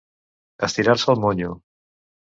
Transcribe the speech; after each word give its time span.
Estirar-se 0.67 1.09
el 1.15 1.23
monyo. 1.27 1.55